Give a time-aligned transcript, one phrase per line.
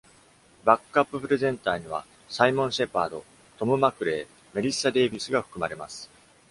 [0.65, 3.21] バックアップ・プレゼンターには、Simon Shepherd、
[3.59, 6.09] Tom McRae、Melissa Davies が含まれます。